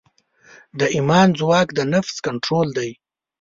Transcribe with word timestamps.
د 0.79 0.81
ایمان 0.95 1.27
ځواک 1.39 1.67
د 1.73 1.79
نفس 1.93 2.15
کنټرول 2.27 2.67
دی. 2.77 2.91